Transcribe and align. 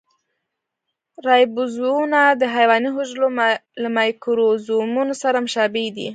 رایبوزومونه 1.27 2.19
د 2.41 2.43
حیواني 2.55 2.89
حجرو 2.95 3.27
له 3.81 3.89
مایکروزومونو 3.97 5.13
سره 5.23 5.37
مشابه 5.45 5.83
دي. 5.97 6.07